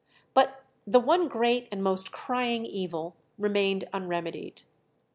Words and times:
But 0.33 0.63
the 0.87 0.99
one 0.99 1.27
great 1.27 1.67
and 1.71 1.83
most 1.83 2.11
crying 2.11 2.65
evil 2.65 3.15
remained 3.37 3.83
unremedied. 3.93 4.63